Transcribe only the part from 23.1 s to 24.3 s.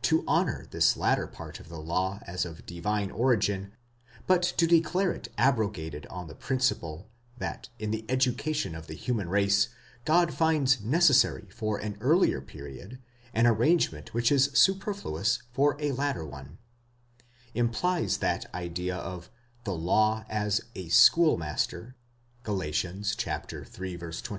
παιδαγωγὸς (Gal. iii.